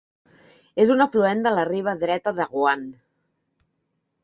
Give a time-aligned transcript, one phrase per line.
[0.83, 2.91] És un afluent de la riba dreta de Roine.